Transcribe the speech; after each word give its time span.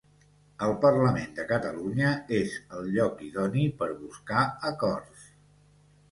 El 0.67 0.71
Parlament 0.83 1.33
de 1.39 1.43
Catalunya 1.49 2.13
és 2.37 2.55
el 2.77 2.87
lloc 2.95 3.21
idoni 3.27 3.65
per 3.83 3.89
buscar 3.99 4.47
acords 4.71 5.29